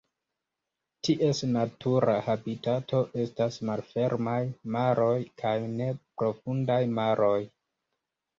Ties 1.07 1.41
natura 1.49 2.15
habitato 2.29 3.01
estas 3.25 3.59
malfermaj 3.71 4.33
maroj 4.77 5.13
kaj 5.43 5.53
neprofundaj 5.77 6.81
maroj. 6.97 7.39